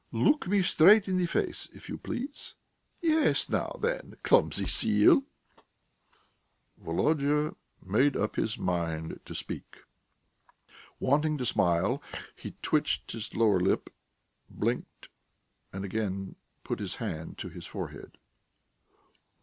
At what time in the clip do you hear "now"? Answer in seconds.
3.47-3.77